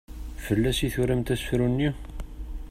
[0.45, 1.89] Fell-as i turamt asefru-nni?